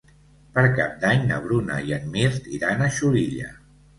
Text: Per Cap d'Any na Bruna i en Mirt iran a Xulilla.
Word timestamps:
Per 0.53 0.61
Cap 0.79 0.93
d'Any 1.03 1.27
na 1.31 1.37
Bruna 1.43 1.77
i 1.89 1.93
en 1.99 2.09
Mirt 2.15 2.49
iran 2.61 2.81
a 2.87 2.91
Xulilla. 2.97 3.53